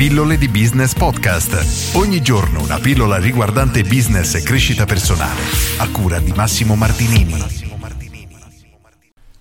Pillole 0.00 0.38
di 0.38 0.48
Business 0.48 0.94
Podcast. 0.94 1.94
Ogni 1.94 2.22
giorno 2.22 2.62
una 2.62 2.78
pillola 2.78 3.18
riguardante 3.18 3.82
business 3.82 4.34
e 4.34 4.42
crescita 4.42 4.86
personale. 4.86 5.42
A 5.76 5.90
cura 5.90 6.18
di 6.18 6.32
Massimo 6.32 6.74
Martinini. 6.74 7.34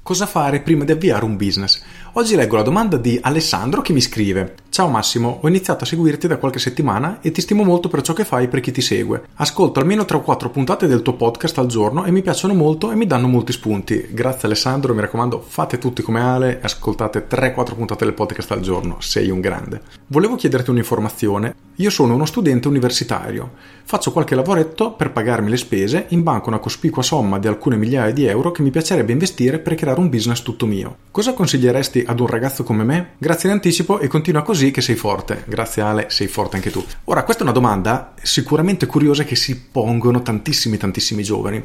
Cosa 0.03 0.25
fare 0.25 0.59
prima 0.59 0.83
di 0.83 0.91
avviare 0.91 1.23
un 1.23 1.37
business? 1.37 1.81
Oggi 2.19 2.35
leggo 2.35 2.57
la 2.57 2.63
domanda 2.63 2.97
di 2.97 3.17
Alessandro 3.21 3.79
che 3.79 3.93
mi 3.93 4.01
scrive 4.01 4.55
Ciao 4.79 4.87
Massimo, 4.87 5.39
ho 5.41 5.47
iniziato 5.47 5.83
a 5.83 5.88
seguirti 5.88 6.27
da 6.27 6.38
qualche 6.38 6.59
settimana 6.59 7.20
e 7.21 7.31
ti 7.31 7.41
stimo 7.41 7.63
molto 7.63 7.89
per 7.89 8.02
ciò 8.02 8.13
che 8.13 8.23
fai 8.23 8.47
per 8.47 8.59
chi 8.59 8.71
ti 8.71 8.81
segue. 8.81 9.23
Ascolto 9.35 9.79
almeno 9.79 10.05
3 10.05 10.17
o 10.17 10.21
4 10.21 10.49
puntate 10.52 10.88
del 10.88 11.02
tuo 11.02 11.16
podcast 11.16 11.57
al 11.57 11.67
giorno 11.67 12.05
e 12.05 12.11
mi 12.11 12.21
piacciono 12.21 12.53
molto 12.53 12.91
e 12.91 12.95
mi 12.95 13.07
danno 13.07 13.27
molti 13.27 13.52
spunti. 13.52 14.07
Grazie 14.11 14.47
Alessandro, 14.47 14.93
mi 14.93 15.02
raccomando, 15.02 15.43
fate 15.45 15.79
tutti 15.79 16.02
come 16.02 16.21
Ale 16.21 16.59
e 16.59 16.59
ascoltate 16.61 17.27
3-4 17.27 17.75
puntate 17.75 18.05
del 18.05 18.13
podcast 18.13 18.51
al 18.51 18.61
giorno, 18.61 18.97
sei 18.99 19.29
un 19.31 19.41
grande. 19.41 19.81
Volevo 20.07 20.36
chiederti 20.36 20.70
un'informazione. 20.70 21.55
Io 21.75 21.89
sono 21.89 22.13
uno 22.13 22.25
studente 22.25 22.67
universitario. 22.67 23.52
Faccio 23.83 24.11
qualche 24.11 24.36
lavoretto 24.36 24.91
per 24.91 25.11
pagarmi 25.11 25.49
le 25.49 25.58
spese, 25.58 26.05
in 26.09 26.23
banca 26.23 26.49
una 26.49 26.59
cospicua 26.59 27.02
somma 27.02 27.39
di 27.39 27.47
alcune 27.47 27.77
migliaia 27.77 28.11
di 28.11 28.25
euro 28.25 28.52
che 28.52 28.61
mi 28.61 28.70
piacerebbe 28.70 29.13
investire 29.13 29.59
per 29.59 29.75
creare 29.75 29.99
un 29.99 30.09
business 30.09 30.41
tutto 30.41 30.66
mio. 30.66 30.97
Cosa 31.09 31.33
consiglieresti 31.33 32.03
ad 32.09 32.20
un 32.20 32.26
ragazzo 32.26 32.63
come 32.63 32.84
me? 32.84 33.12
Grazie 33.20 33.49
in 33.49 33.55
anticipo 33.55 33.99
e 33.99 34.08
continua 34.08 34.41
così 34.41 34.72
che 34.72 34.81
sei 34.81 34.95
forte. 34.95 35.44
Grazie 35.45 35.84
Ale, 35.84 36.08
sei 36.09 36.27
forte 36.27 36.55
anche 36.55 36.72
tu. 36.72 36.84
Ora, 37.05 37.23
questa 37.23 37.44
è 37.44 37.45
una 37.45 37.54
domanda 37.54 38.16
sicuramente 38.20 38.88
curiosa 38.88 39.23
che 39.23 39.36
si 39.36 39.62
pongono 39.62 40.23
tantissimi 40.23 40.77
tantissimi 40.77 41.22
giovani. 41.22 41.62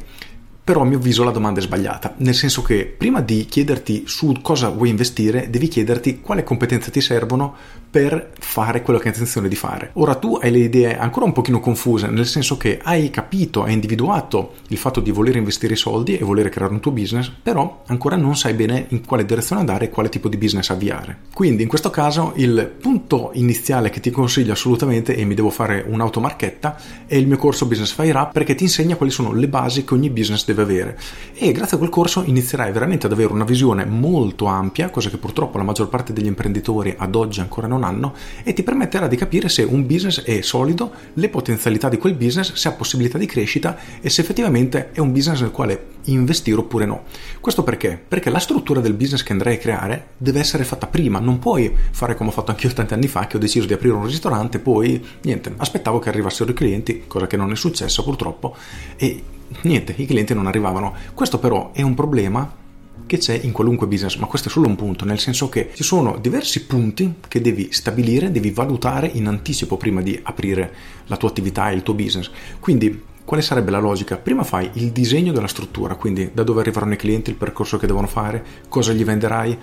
Però 0.65 0.81
a 0.81 0.83
mio 0.83 0.97
avviso 0.97 1.23
la 1.23 1.29
domanda 1.29 1.59
è 1.59 1.61
sbagliata, 1.61 2.15
nel 2.17 2.33
senso 2.33 2.63
che 2.63 2.85
prima 2.85 3.21
di 3.21 3.45
chiederti 3.45 4.05
su 4.07 4.33
cosa 4.41 4.69
vuoi 4.69 4.89
investire, 4.89 5.47
devi 5.51 5.67
chiederti 5.67 6.21
quale 6.21 6.43
competenze 6.43 6.89
ti 6.89 7.01
servono 7.01 7.53
per 7.87 8.31
fare 8.39 8.81
quello 8.81 8.97
che 8.97 9.07
hai 9.07 9.13
intenzione 9.13 9.47
di 9.47 9.55
fare. 9.55 9.91
Ora 9.93 10.15
tu 10.15 10.39
hai 10.41 10.49
le 10.49 10.57
idee 10.57 10.97
ancora 10.97 11.27
un 11.27 11.33
pochino 11.33 11.59
confuse, 11.59 12.07
nel 12.07 12.25
senso 12.25 12.57
che 12.57 12.79
hai 12.81 13.11
capito, 13.11 13.63
hai 13.63 13.73
individuato 13.73 14.55
il 14.69 14.77
fatto 14.77 15.01
di 15.01 15.11
voler 15.11 15.35
investire 15.35 15.75
i 15.75 15.77
soldi 15.77 16.17
e 16.17 16.25
voler 16.25 16.49
creare 16.49 16.73
un 16.73 16.79
tuo 16.79 16.91
business, 16.91 17.31
però 17.43 17.83
ancora 17.85 18.15
non 18.15 18.35
sai 18.35 18.53
bene 18.53 18.87
in 18.89 19.05
quale 19.05 19.23
direzione 19.23 19.61
andare 19.61 19.85
e 19.85 19.89
quale 19.91 20.09
tipo 20.09 20.27
di 20.29 20.37
business 20.37 20.71
avviare. 20.71 21.19
Quindi 21.31 21.61
in 21.61 21.69
questo 21.69 21.91
caso 21.91 22.33
il 22.37 22.73
punto 22.81 23.29
iniziale 23.35 23.91
che 23.91 23.99
ti 23.99 24.09
consiglio 24.09 24.53
assolutamente, 24.53 25.15
e 25.15 25.23
mi 25.25 25.35
devo 25.35 25.51
fare 25.51 25.85
un'automarchetta, 25.87 26.81
è 27.05 27.15
il 27.15 27.27
mio 27.27 27.37
corso 27.37 27.67
Business 27.67 27.93
Fire 27.93 28.17
Up 28.17 28.31
perché 28.31 28.55
ti 28.55 28.63
insegna 28.63 28.95
quali 28.95 29.11
sono 29.11 29.31
le 29.31 29.47
basi 29.47 29.85
che 29.85 29.93
ogni 29.93 30.09
business 30.09 30.43
deve 30.43 30.54
deve 30.55 30.61
avere 30.63 30.97
e 31.33 31.51
grazie 31.51 31.75
a 31.75 31.79
quel 31.79 31.91
corso 31.91 32.23
inizierai 32.25 32.71
veramente 32.71 33.05
ad 33.05 33.11
avere 33.11 33.33
una 33.33 33.43
visione 33.43 33.85
molto 33.85 34.45
ampia, 34.45 34.89
cosa 34.89 35.09
che 35.09 35.17
purtroppo 35.17 35.57
la 35.57 35.63
maggior 35.63 35.89
parte 35.89 36.13
degli 36.13 36.27
imprenditori 36.27 36.95
ad 36.97 37.13
oggi 37.13 37.41
ancora 37.41 37.67
non 37.67 37.83
hanno 37.83 38.13
e 38.43 38.53
ti 38.53 38.63
permetterà 38.63 39.07
di 39.07 39.17
capire 39.17 39.49
se 39.49 39.63
un 39.63 39.85
business 39.85 40.23
è 40.23 40.41
solido, 40.41 40.91
le 41.13 41.29
potenzialità 41.29 41.89
di 41.89 41.97
quel 41.97 42.13
business, 42.13 42.53
se 42.53 42.69
ha 42.69 42.71
possibilità 42.71 43.17
di 43.17 43.25
crescita 43.25 43.77
e 43.99 44.09
se 44.09 44.21
effettivamente 44.21 44.91
è 44.91 44.99
un 44.99 45.11
business 45.11 45.41
nel 45.41 45.51
quale 45.51 45.93
investire 46.05 46.59
oppure 46.59 46.85
no. 46.85 47.03
Questo 47.39 47.63
perché? 47.63 48.01
Perché 48.07 48.29
la 48.29 48.39
struttura 48.39 48.79
del 48.79 48.93
business 48.93 49.23
che 49.23 49.33
andrai 49.33 49.55
a 49.55 49.59
creare 49.59 50.07
deve 50.17 50.39
essere 50.39 50.63
fatta 50.63 50.87
prima, 50.87 51.19
non 51.19 51.39
puoi 51.39 51.75
fare 51.91 52.15
come 52.15 52.29
ho 52.29 52.33
fatto 52.33 52.51
anch'io 52.51 52.71
tanti 52.71 52.93
anni 52.93 53.07
fa 53.07 53.27
che 53.27 53.37
ho 53.37 53.39
deciso 53.39 53.65
di 53.65 53.73
aprire 53.73 53.93
un 53.93 54.05
ristorante, 54.05 54.59
poi 54.59 55.03
niente, 55.23 55.53
aspettavo 55.57 55.99
che 55.99 56.09
arrivassero 56.09 56.51
i 56.51 56.53
clienti, 56.53 57.03
cosa 57.07 57.27
che 57.27 57.37
non 57.37 57.51
è 57.51 57.55
successa 57.55 58.03
purtroppo 58.03 58.55
e 58.95 59.23
niente, 59.61 59.93
i 59.97 60.05
clienti 60.05 60.33
non 60.33 60.47
arrivavano. 60.47 60.93
Questo 61.13 61.39
però 61.39 61.71
è 61.71 61.81
un 61.81 61.93
problema 61.93 62.63
che 63.05 63.17
c'è 63.17 63.39
in 63.43 63.51
qualunque 63.51 63.87
business, 63.87 64.15
ma 64.17 64.25
questo 64.25 64.49
è 64.49 64.51
solo 64.51 64.67
un 64.67 64.75
punto, 64.75 65.05
nel 65.05 65.19
senso 65.19 65.49
che 65.49 65.71
ci 65.73 65.83
sono 65.83 66.17
diversi 66.17 66.65
punti 66.65 67.15
che 67.27 67.41
devi 67.41 67.71
stabilire, 67.71 68.31
devi 68.31 68.51
valutare 68.51 69.07
in 69.07 69.27
anticipo 69.27 69.77
prima 69.77 70.01
di 70.01 70.19
aprire 70.23 70.73
la 71.07 71.17
tua 71.17 71.29
attività 71.29 71.69
e 71.69 71.75
il 71.75 71.83
tuo 71.83 71.93
business. 71.93 72.31
Quindi 72.59 73.13
quale 73.25 73.41
sarebbe 73.41 73.71
la 73.71 73.79
logica? 73.79 74.17
Prima 74.17 74.43
fai 74.43 74.69
il 74.73 74.91
disegno 74.91 75.33
della 75.33 75.47
struttura, 75.47 75.95
quindi 75.95 76.29
da 76.31 76.43
dove 76.43 76.61
arriveranno 76.61 76.93
i 76.93 76.97
clienti, 76.97 77.31
il 77.31 77.35
percorso 77.35 77.77
che 77.77 77.87
devono 77.87 78.07
fare, 78.07 78.43
cosa 78.69 78.93
gli 78.93 79.03
venderai, 79.03 79.57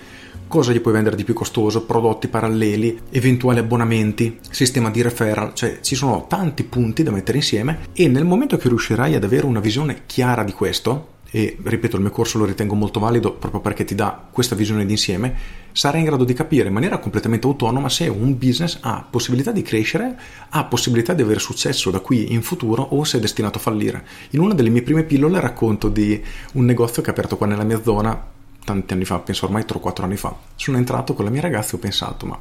cosa 0.48 0.72
gli 0.72 0.80
puoi 0.80 0.92
vendere 0.92 1.16
di 1.16 1.24
più 1.24 1.32
costoso, 1.32 1.84
prodotti 1.84 2.28
paralleli, 2.28 2.98
eventuali 3.10 3.60
abbonamenti, 3.60 4.38
sistema 4.50 4.90
di 4.90 5.00
referral, 5.00 5.54
cioè 5.54 5.78
ci 5.80 5.94
sono 5.94 6.26
tanti 6.28 6.64
punti 6.64 7.02
da 7.02 7.12
mettere 7.12 7.38
insieme 7.38 7.86
e 7.94 8.08
nel 8.08 8.24
momento 8.24 8.56
che 8.56 8.68
riuscirai 8.68 9.14
ad 9.14 9.24
avere 9.24 9.46
una 9.46 9.60
visione 9.60 10.02
chiara 10.06 10.42
di 10.42 10.52
questo, 10.52 11.20
e 11.34 11.56
ripeto 11.62 11.96
il 11.96 12.02
mio 12.02 12.10
corso 12.10 12.36
lo 12.36 12.44
ritengo 12.44 12.74
molto 12.74 13.00
valido 13.00 13.32
proprio 13.32 13.62
perché 13.62 13.86
ti 13.86 13.94
dà 13.94 14.28
questa 14.30 14.54
visione 14.54 14.84
d'insieme, 14.84 15.34
sarai 15.72 16.00
in 16.00 16.06
grado 16.06 16.24
di 16.24 16.34
capire 16.34 16.68
in 16.68 16.74
maniera 16.74 16.98
completamente 16.98 17.46
autonoma 17.46 17.88
se 17.88 18.06
un 18.06 18.36
business 18.36 18.78
ha 18.82 19.04
possibilità 19.08 19.50
di 19.50 19.62
crescere, 19.62 20.14
ha 20.50 20.64
possibilità 20.64 21.14
di 21.14 21.22
avere 21.22 21.40
successo 21.40 21.90
da 21.90 22.00
qui 22.00 22.34
in 22.34 22.42
futuro 22.42 22.82
o 22.82 23.02
se 23.04 23.16
è 23.16 23.20
destinato 23.20 23.56
a 23.56 23.62
fallire. 23.62 24.06
In 24.30 24.40
una 24.40 24.52
delle 24.52 24.68
mie 24.68 24.82
prime 24.82 25.04
pillole 25.04 25.40
racconto 25.40 25.88
di 25.88 26.22
un 26.52 26.66
negozio 26.66 27.00
che 27.00 27.08
è 27.08 27.12
aperto 27.12 27.38
qua 27.38 27.46
nella 27.46 27.64
mia 27.64 27.82
zona 27.82 28.30
tanti 28.62 28.92
anni 28.92 29.06
fa, 29.06 29.18
penso 29.18 29.46
ormai 29.46 29.64
3 29.64 29.78
o 29.78 29.80
4 29.80 30.04
anni 30.04 30.16
fa. 30.16 30.36
Sono 30.54 30.76
entrato 30.76 31.14
con 31.14 31.24
la 31.24 31.30
mia 31.30 31.40
ragazza 31.40 31.72
e 31.72 31.76
ho 31.76 31.78
pensato, 31.78 32.26
ma 32.26 32.38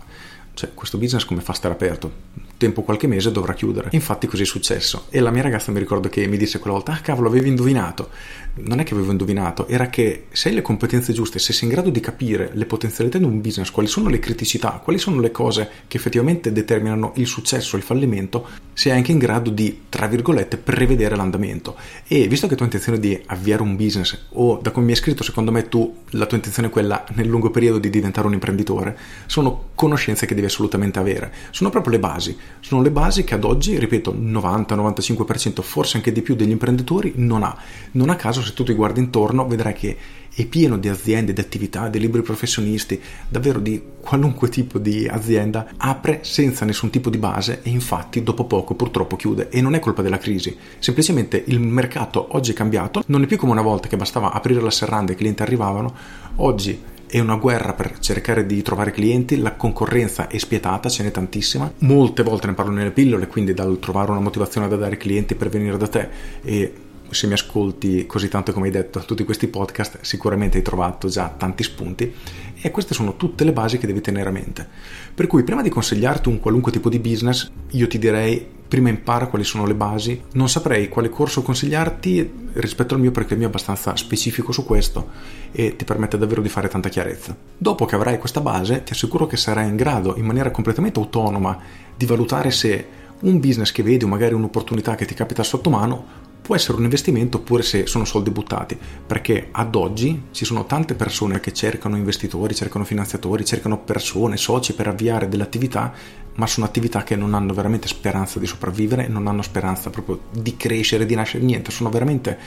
cioè, 0.53 0.73
questo 0.73 0.97
business 0.97 1.23
come 1.23 1.39
fa 1.39 1.53
a 1.53 1.55
stare 1.55 1.73
aperto? 1.73 2.50
Tempo 2.61 2.83
qualche 2.83 3.07
mese 3.07 3.31
dovrà 3.31 3.55
chiudere. 3.55 3.89
Infatti 3.93 4.27
così 4.27 4.43
è 4.43 4.45
successo. 4.45 5.07
E 5.09 5.19
la 5.19 5.31
mia 5.31 5.41
ragazza 5.41 5.71
mi 5.71 5.79
ricordo 5.79 6.09
che 6.09 6.27
mi 6.27 6.37
disse 6.37 6.59
quella 6.59 6.75
volta, 6.75 6.91
ah 6.91 6.99
cavolo, 6.99 7.27
avevi 7.27 7.47
indovinato. 7.47 8.09
Non 8.53 8.79
è 8.79 8.83
che 8.83 8.93
avevo 8.93 9.09
indovinato, 9.09 9.67
era 9.67 9.89
che 9.89 10.25
se 10.29 10.49
hai 10.49 10.55
le 10.55 10.61
competenze 10.61 11.11
giuste, 11.11 11.39
se 11.39 11.53
sei 11.53 11.69
in 11.69 11.73
grado 11.73 11.89
di 11.89 11.99
capire 12.01 12.51
le 12.53 12.65
potenzialità 12.65 13.17
di 13.17 13.23
un 13.23 13.41
business, 13.41 13.71
quali 13.71 13.87
sono 13.87 14.09
le 14.09 14.19
criticità, 14.19 14.79
quali 14.83 14.99
sono 14.99 15.19
le 15.21 15.31
cose 15.31 15.69
che 15.87 15.97
effettivamente 15.97 16.51
determinano 16.51 17.13
il 17.15 17.25
successo 17.25 17.77
il 17.77 17.81
fallimento, 17.81 18.47
sei 18.73 18.91
anche 18.91 19.11
in 19.11 19.17
grado 19.17 19.49
di, 19.49 19.83
tra 19.89 20.05
virgolette, 20.05 20.57
prevedere 20.57 21.15
l'andamento. 21.15 21.75
E 22.05 22.27
visto 22.27 22.45
che 22.45 22.53
tu 22.53 22.61
hai 22.61 22.67
intenzione 22.67 22.99
di 22.99 23.19
avviare 23.27 23.63
un 23.63 23.75
business, 23.75 24.25
o 24.33 24.59
da 24.61 24.69
come 24.69 24.85
mi 24.85 24.91
hai 24.91 24.97
scritto, 24.97 25.23
secondo 25.23 25.51
me 25.51 25.67
tu, 25.67 26.03
la 26.09 26.27
tua 26.27 26.37
intenzione 26.37 26.67
è 26.67 26.71
quella 26.71 27.05
nel 27.15 27.27
lungo 27.27 27.49
periodo 27.49 27.79
di 27.79 27.89
diventare 27.89 28.27
un 28.27 28.33
imprenditore, 28.33 28.95
sono 29.25 29.69
conoscenze 29.73 30.27
che 30.27 30.35
devi 30.35 30.47
assolutamente 30.47 30.99
avere. 30.99 31.33
Sono 31.49 31.71
proprio 31.71 31.93
le 31.93 31.99
basi. 31.99 32.37
Sono 32.59 32.81
le 32.81 32.91
basi 32.91 33.23
che 33.23 33.33
ad 33.33 33.43
oggi, 33.43 33.77
ripeto, 33.79 34.13
90-95%, 34.13 35.61
forse 35.61 35.97
anche 35.97 36.11
di 36.11 36.21
più 36.21 36.35
degli 36.35 36.51
imprenditori 36.51 37.13
non 37.15 37.43
ha. 37.43 37.55
Non 37.91 38.09
a 38.09 38.15
caso, 38.15 38.41
se 38.41 38.53
tu 38.53 38.63
ti 38.63 38.73
guardi 38.73 38.99
intorno, 38.99 39.47
vedrai 39.47 39.73
che 39.73 39.97
è 40.33 40.45
pieno 40.45 40.77
di 40.77 40.87
aziende, 40.87 41.33
di 41.33 41.41
attività, 41.41 41.89
di 41.89 41.99
liberi 41.99 42.23
professionisti, 42.23 42.99
davvero 43.27 43.59
di 43.59 43.81
qualunque 43.99 44.47
tipo 44.47 44.79
di 44.79 45.07
azienda, 45.07 45.71
apre 45.77 46.19
senza 46.23 46.63
nessun 46.63 46.89
tipo 46.89 47.09
di 47.09 47.17
base 47.17 47.59
e 47.63 47.69
infatti 47.69 48.23
dopo 48.23 48.45
poco 48.45 48.75
purtroppo 48.75 49.15
chiude. 49.15 49.49
E 49.49 49.61
non 49.61 49.75
è 49.75 49.79
colpa 49.79 50.01
della 50.01 50.17
crisi, 50.17 50.55
semplicemente 50.79 51.43
il 51.47 51.59
mercato 51.59 52.27
oggi 52.31 52.51
è 52.51 52.53
cambiato, 52.53 53.03
non 53.07 53.23
è 53.23 53.25
più 53.25 53.37
come 53.37 53.51
una 53.51 53.61
volta 53.61 53.87
che 53.87 53.97
bastava 53.97 54.31
aprire 54.31 54.61
la 54.61 54.71
serranda 54.71 55.11
e 55.11 55.15
i 55.15 55.17
clienti 55.17 55.41
arrivavano, 55.41 55.93
oggi 56.37 56.81
è 57.11 57.19
una 57.19 57.35
guerra 57.35 57.73
per 57.73 57.99
cercare 57.99 58.45
di 58.45 58.61
trovare 58.61 58.91
clienti, 58.91 59.37
la 59.37 59.55
concorrenza 59.55 60.29
è 60.29 60.37
spietata, 60.37 60.87
ce 60.87 61.03
n'è 61.03 61.11
tantissima, 61.11 61.69
molte 61.79 62.23
volte 62.23 62.47
ne 62.47 62.53
parlo 62.53 62.71
nelle 62.71 62.91
pillole, 62.91 63.27
quindi 63.27 63.53
dal 63.53 63.79
trovare 63.79 64.11
una 64.11 64.21
motivazione 64.21 64.69
da 64.69 64.77
dare 64.77 64.95
clienti 64.95 65.35
per 65.35 65.49
venire 65.49 65.75
da 65.75 65.89
te 65.89 66.07
e 66.41 66.73
se 67.09 67.27
mi 67.27 67.33
ascolti 67.33 68.05
così 68.05 68.29
tanto 68.29 68.53
come 68.53 68.67
hai 68.67 68.71
detto 68.71 68.99
tutti 69.01 69.25
questi 69.25 69.47
podcast 69.47 69.97
sicuramente 69.99 70.55
hai 70.55 70.63
trovato 70.63 71.09
già 71.09 71.27
tanti 71.27 71.61
spunti 71.61 72.13
e 72.61 72.71
queste 72.71 72.93
sono 72.93 73.15
tutte 73.15 73.43
le 73.43 73.51
basi 73.51 73.77
che 73.77 73.87
devi 73.87 74.01
tenere 74.01 74.29
a 74.29 74.31
mente. 74.31 74.67
Per 75.13 75.27
cui 75.27 75.43
prima 75.43 75.61
di 75.61 75.69
consigliarti 75.69 76.29
un 76.29 76.39
qualunque 76.39 76.71
tipo 76.71 76.89
di 76.89 76.99
business 76.99 77.49
io 77.71 77.87
ti 77.87 77.97
direi 77.97 78.59
prima 78.71 78.87
impara 78.87 79.27
quali 79.27 79.43
sono 79.43 79.65
le 79.65 79.73
basi. 79.73 80.21
Non 80.33 80.47
saprei 80.47 80.87
quale 80.87 81.09
corso 81.09 81.41
consigliarti 81.41 82.49
rispetto 82.53 82.93
al 82.93 83.01
mio 83.01 83.11
perché 83.11 83.33
il 83.33 83.39
mio 83.39 83.47
è 83.47 83.49
abbastanza 83.49 83.97
specifico 83.97 84.53
su 84.53 84.63
questo 84.63 85.09
e 85.51 85.75
ti 85.75 85.83
permette 85.83 86.17
davvero 86.17 86.41
di 86.41 86.47
fare 86.47 86.69
tanta 86.69 86.87
chiarezza. 86.87 87.35
Dopo 87.57 87.83
che 87.83 87.95
avrai 87.95 88.17
questa 88.17 88.39
base 88.39 88.83
ti 88.83 88.93
assicuro 88.93 89.27
che 89.27 89.35
sarai 89.35 89.67
in 89.67 89.75
grado 89.75 90.15
in 90.15 90.25
maniera 90.25 90.51
completamente 90.51 90.99
autonoma 90.99 91.57
di 91.97 92.05
valutare 92.05 92.51
se 92.51 92.87
un 93.21 93.39
business 93.39 93.73
che 93.73 93.83
vedi 93.83 94.05
o 94.05 94.07
magari 94.07 94.33
un'opportunità 94.35 94.95
che 94.95 95.05
ti 95.05 95.13
capita 95.13 95.43
sotto 95.43 95.69
mano 95.69 96.29
può 96.51 96.59
essere 96.59 96.79
un 96.79 96.83
investimento 96.83 97.37
oppure 97.37 97.63
se 97.63 97.87
sono 97.87 98.03
soldi 98.03 98.29
buttati, 98.29 98.77
perché 99.07 99.47
ad 99.51 99.73
oggi 99.73 100.23
ci 100.31 100.43
sono 100.43 100.65
tante 100.65 100.95
persone 100.95 101.39
che 101.39 101.53
cercano 101.53 101.95
investitori, 101.95 102.53
cercano 102.53 102.83
finanziatori, 102.83 103.45
cercano 103.45 103.77
persone, 103.77 104.35
soci 104.35 104.73
per 104.73 104.89
avviare 104.89 105.29
delle 105.29 105.43
attività, 105.43 105.93
ma 106.35 106.47
sono 106.47 106.65
attività 106.65 107.03
che 107.03 107.15
non 107.15 107.35
hanno 107.35 107.53
veramente 107.53 107.87
speranza 107.87 108.37
di 108.37 108.47
sopravvivere, 108.47 109.07
non 109.07 109.27
hanno 109.27 109.41
speranza 109.43 109.91
proprio 109.91 110.23
di 110.29 110.57
crescere, 110.57 111.05
di 111.05 111.15
nascere, 111.15 111.41
niente, 111.41 111.71
sono 111.71 111.89
veramente 111.89 112.37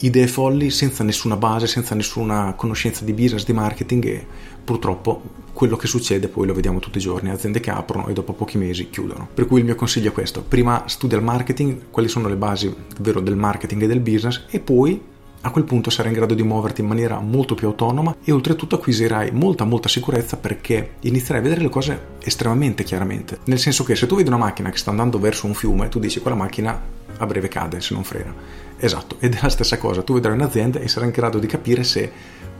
idee 0.00 0.26
folli 0.26 0.70
senza 0.70 1.04
nessuna 1.04 1.36
base, 1.36 1.66
senza 1.66 1.94
nessuna 1.94 2.54
conoscenza 2.54 3.04
di 3.04 3.12
business, 3.12 3.44
di 3.44 3.52
marketing 3.52 4.04
e 4.06 4.26
purtroppo 4.62 5.22
quello 5.52 5.76
che 5.76 5.86
succede 5.86 6.28
poi 6.28 6.46
lo 6.46 6.54
vediamo 6.54 6.78
tutti 6.78 6.98
i 6.98 7.00
giorni, 7.00 7.30
aziende 7.30 7.60
che 7.60 7.70
aprono 7.70 8.08
e 8.08 8.12
dopo 8.12 8.32
pochi 8.32 8.56
mesi 8.56 8.88
chiudono. 8.88 9.28
Per 9.32 9.46
cui 9.46 9.58
il 9.58 9.64
mio 9.64 9.74
consiglio 9.74 10.10
è 10.10 10.12
questo, 10.12 10.42
prima 10.42 10.84
studia 10.86 11.18
il 11.18 11.24
marketing, 11.24 11.90
quali 11.90 12.08
sono 12.08 12.28
le 12.28 12.36
basi 12.36 12.74
davvero 12.94 13.20
del 13.20 13.36
marketing 13.36 13.82
e 13.82 13.86
del 13.86 14.00
business 14.00 14.44
e 14.48 14.60
poi 14.60 15.00
a 15.42 15.50
quel 15.50 15.64
punto 15.64 15.90
sarai 15.90 16.12
in 16.12 16.16
grado 16.16 16.34
di 16.34 16.42
muoverti 16.42 16.80
in 16.80 16.86
maniera 16.86 17.18
molto 17.20 17.54
più 17.54 17.68
autonoma 17.68 18.16
e 18.22 18.32
oltretutto 18.32 18.74
acquisirai 18.74 19.30
molta 19.32 19.64
molta 19.64 19.88
sicurezza 19.88 20.36
perché 20.36 20.94
inizierai 21.00 21.38
a 21.38 21.42
vedere 21.42 21.62
le 21.62 21.68
cose 21.68 22.00
estremamente 22.20 22.84
chiaramente. 22.84 23.38
Nel 23.44 23.58
senso 23.58 23.84
che 23.84 23.96
se 23.96 24.06
tu 24.06 24.16
vedi 24.16 24.28
una 24.28 24.36
macchina 24.36 24.70
che 24.70 24.78
sta 24.78 24.90
andando 24.90 25.18
verso 25.18 25.46
un 25.46 25.54
fiume, 25.54 25.88
tu 25.88 25.98
dici 25.98 26.20
quella 26.20 26.36
macchina 26.36 26.80
a 27.16 27.26
breve 27.26 27.48
cade 27.48 27.80
se 27.80 27.94
non 27.94 28.04
frena. 28.04 28.34
Esatto, 28.76 29.16
ed 29.18 29.34
è 29.34 29.38
la 29.42 29.48
stessa 29.48 29.78
cosa, 29.78 30.02
tu 30.02 30.14
vedrai 30.14 30.34
un'azienda 30.34 30.78
e 30.78 30.88
sarai 30.88 31.08
in 31.08 31.14
grado 31.14 31.38
di 31.38 31.46
capire 31.46 31.84
se 31.84 32.10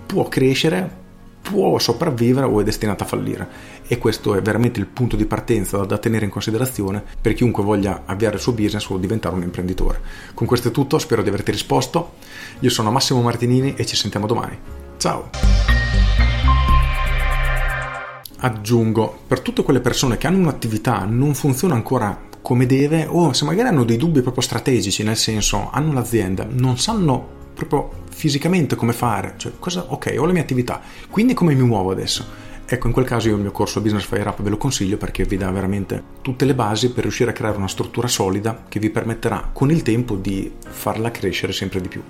può 0.07 0.29
crescere 0.29 1.09
può 1.51 1.79
sopravvivere 1.81 2.47
o 2.47 2.61
è 2.61 2.65
destinata 2.65 3.03
a 3.03 3.07
fallire 3.07 3.49
e 3.87 3.99
questo 3.99 4.37
è 4.37 4.43
veramente 4.43 4.79
il 4.79 4.87
punto 4.87 5.17
di 5.17 5.27
partenza 5.27 5.79
da 5.79 5.99
tenere 5.99 6.25
in 6.25 6.31
considerazione 6.31 7.03
per 7.21 7.35
chiunque 7.35 7.65
voglia 7.65 8.03
avviare 8.07 8.37
il 8.37 8.41
suo 8.41 8.53
business 8.53 8.89
o 8.89 8.99
diventare 8.99 9.35
un 9.35 9.43
imprenditore. 9.43 10.01
Con 10.33 10.47
questo 10.47 10.69
è 10.69 10.71
tutto, 10.71 10.99
spero 10.99 11.23
di 11.23 11.29
averti 11.29 11.51
risposto. 11.51 12.13
Io 12.61 12.71
sono 12.71 12.93
Massimo 12.93 13.21
Martinini 13.21 13.75
e 13.75 13.85
ci 13.85 13.97
sentiamo 13.97 14.29
domani. 14.29 14.57
Ciao! 14.97 15.31
Aggiungo, 18.43 19.19
per 19.27 19.41
tutte 19.41 19.65
quelle 19.65 19.81
persone 19.81 20.17
che 20.17 20.29
hanno 20.29 20.39
un'attività 20.39 21.05
non 21.05 21.35
funziona 21.35 21.75
ancora 21.75 22.29
come 22.41 22.65
deve 22.65 23.07
o 23.07 23.33
se 23.33 23.45
magari 23.45 23.69
hanno 23.69 23.85
dei 23.85 23.97
dubbi 23.97 24.23
proprio 24.23 24.43
strategici, 24.43 25.03
nel 25.03 25.17
senso 25.17 25.69
hanno 25.71 25.93
l'azienda, 25.93 26.47
non 26.49 26.79
sanno 26.79 27.39
proprio 27.67 28.05
fisicamente 28.11 28.77
come 28.77 28.93
fare, 28.93 29.35
cioè 29.37 29.53
cosa, 29.59 29.85
ok, 29.89 30.15
ho 30.19 30.27
la 30.27 30.33
mia 30.33 30.43
attività, 30.43 30.81
quindi 31.09 31.35
come 31.35 31.55
mi 31.55 31.63
muovo 31.63 31.91
adesso? 31.91 32.49
Ecco, 32.73 32.87
in 32.87 32.93
quel 32.93 33.05
caso 33.05 33.27
io 33.27 33.35
il 33.35 33.41
mio 33.41 33.51
corso 33.51 33.81
Business 33.81 34.05
Fire 34.05 34.29
Up 34.29 34.41
ve 34.43 34.49
lo 34.49 34.57
consiglio 34.57 34.97
perché 34.97 35.25
vi 35.25 35.37
dà 35.37 35.51
veramente 35.51 36.01
tutte 36.23 36.45
le 36.45 36.55
basi 36.55 36.93
per 36.93 37.03
riuscire 37.03 37.31
a 37.31 37.33
creare 37.33 37.57
una 37.57 37.67
struttura 37.67 38.07
solida 38.07 38.67
che 38.69 38.79
vi 38.79 38.91
permetterà 38.91 39.51
con 39.53 39.73
il 39.73 39.83
tempo 39.83 40.15
di 40.15 40.53
farla 40.69 41.11
crescere 41.11 41.53
sempre 41.53 41.81
di 41.81 41.89
più. 41.89 42.01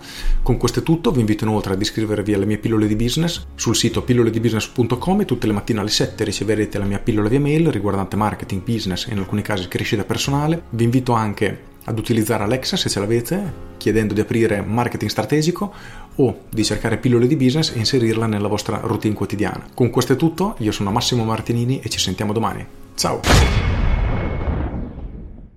Con 0.42 0.58
questo 0.58 0.80
è 0.80 0.82
tutto, 0.82 1.12
vi 1.12 1.20
invito 1.20 1.44
inoltre 1.44 1.72
ad 1.72 1.80
iscrivervi 1.80 2.34
alle 2.34 2.44
mie 2.44 2.58
pillole 2.58 2.86
di 2.86 2.94
business 2.94 3.46
sul 3.54 3.74
sito 3.74 4.02
pilloledibusiness.com 4.02 5.22
e 5.22 5.24
tutte 5.24 5.46
le 5.46 5.54
mattine 5.54 5.80
alle 5.80 5.88
7 5.88 6.24
riceverete 6.24 6.76
la 6.76 6.84
mia 6.84 6.98
pillola 6.98 7.30
via 7.30 7.40
mail 7.40 7.70
riguardante 7.70 8.16
marketing, 8.16 8.62
business 8.62 9.06
e 9.06 9.12
in 9.12 9.18
alcuni 9.18 9.40
casi 9.40 9.66
crescita 9.66 10.04
personale. 10.04 10.64
Vi 10.68 10.84
invito 10.84 11.14
anche 11.14 11.68
ad 11.90 11.98
utilizzare 11.98 12.44
Alexa 12.44 12.76
se 12.76 12.88
ce 12.88 12.98
l'avete, 13.00 13.68
chiedendo 13.76 14.14
di 14.14 14.20
aprire 14.20 14.62
marketing 14.62 15.10
strategico 15.10 15.72
o 16.16 16.40
di 16.48 16.64
cercare 16.64 16.96
pillole 16.96 17.26
di 17.26 17.36
business 17.36 17.74
e 17.74 17.78
inserirla 17.78 18.26
nella 18.26 18.48
vostra 18.48 18.80
routine 18.82 19.14
quotidiana. 19.14 19.66
Con 19.74 19.90
questo 19.90 20.14
è 20.14 20.16
tutto, 20.16 20.54
io 20.58 20.72
sono 20.72 20.90
Massimo 20.90 21.24
Martinini 21.24 21.80
e 21.80 21.88
ci 21.88 21.98
sentiamo 21.98 22.32
domani. 22.32 22.66
Ciao! 22.94 23.69